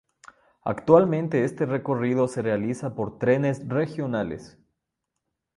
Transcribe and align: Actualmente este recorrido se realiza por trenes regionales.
Actualmente 0.63 1.43
este 1.43 1.67
recorrido 1.67 2.27
se 2.27 2.41
realiza 2.41 2.95
por 2.95 3.19
trenes 3.19 3.69
regionales. 3.69 4.57